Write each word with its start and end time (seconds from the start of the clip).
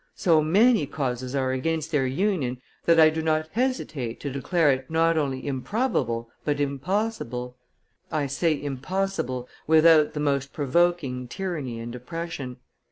So 0.15 0.41
many 0.41 0.87
causes 0.87 1.35
are 1.35 1.51
against 1.51 1.91
their 1.91 2.07
union, 2.07 2.59
that 2.85 2.99
I 2.99 3.11
do 3.11 3.21
not 3.21 3.49
hesitate 3.51 4.19
to 4.21 4.31
declare 4.31 4.71
it 4.71 4.89
not 4.89 5.15
only 5.15 5.45
improbable 5.45 6.27
but 6.43 6.59
impossible; 6.59 7.55
I 8.11 8.25
say 8.25 8.59
impossible 8.59 9.47
without 9.67 10.13
the 10.13 10.19
most 10.19 10.53
provoking 10.53 11.27
tyranny 11.27 11.79
and 11.79 11.93
oppression. 11.93 12.57